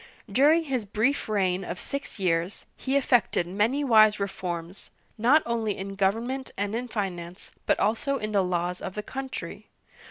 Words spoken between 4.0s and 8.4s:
reforms, not only in government and in finance, but also in